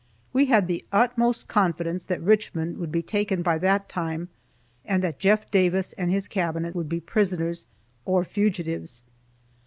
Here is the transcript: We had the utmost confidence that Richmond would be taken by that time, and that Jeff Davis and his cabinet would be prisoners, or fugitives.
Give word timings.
We 0.33 0.45
had 0.45 0.65
the 0.67 0.83
utmost 0.91 1.47
confidence 1.47 2.05
that 2.05 2.23
Richmond 2.23 2.79
would 2.79 2.91
be 2.91 3.03
taken 3.03 3.43
by 3.43 3.59
that 3.59 3.87
time, 3.87 4.29
and 4.83 5.03
that 5.03 5.19
Jeff 5.19 5.51
Davis 5.51 5.93
and 5.93 6.09
his 6.09 6.27
cabinet 6.27 6.73
would 6.73 6.89
be 6.89 6.99
prisoners, 6.99 7.67
or 8.03 8.23
fugitives. 8.25 9.03